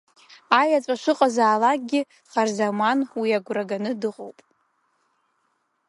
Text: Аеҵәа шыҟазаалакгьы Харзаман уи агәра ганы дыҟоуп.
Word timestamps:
Аеҵәа 0.59 0.95
шыҟазаалакгьы 1.01 2.01
Харзаман 2.31 2.99
уи 3.19 3.29
агәра 3.37 3.63
ганы 3.69 3.91
дыҟоуп. 4.01 4.37